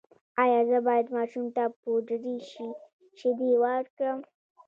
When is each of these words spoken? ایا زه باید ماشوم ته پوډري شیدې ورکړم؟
ایا 0.43 0.61
زه 0.69 0.77
باید 0.87 1.07
ماشوم 1.17 1.45
ته 1.55 1.63
پوډري 1.79 2.35
شیدې 3.19 3.51
ورکړم؟ 3.63 4.19